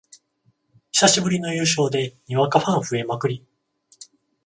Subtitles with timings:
[0.91, 3.45] 久しぶりの優勝でにわかファン増えまくり